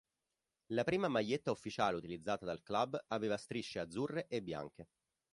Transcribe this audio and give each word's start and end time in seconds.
La 0.71 0.83
prima 0.83 1.07
maglietta 1.09 1.51
ufficiale 1.51 1.95
utilizzata 1.95 2.43
dal 2.43 2.63
club 2.63 2.99
aveva 3.09 3.37
strisce 3.37 3.77
azzurre 3.77 4.25
e 4.29 4.41
bianche. 4.41 4.87